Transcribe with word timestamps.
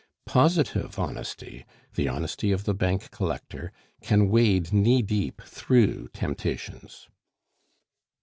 Positive 0.25 0.97
honesty, 0.97 1.63
the 1.93 2.07
honesty 2.07 2.51
of 2.51 2.63
the 2.63 2.73
bank 2.73 3.11
collector, 3.11 3.71
can 4.01 4.29
wade 4.29 4.73
knee 4.73 5.03
deep 5.03 5.43
through 5.43 6.07
temptations. 6.07 7.07